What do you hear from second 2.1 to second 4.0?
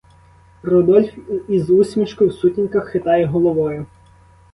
в сутінках хитає головою.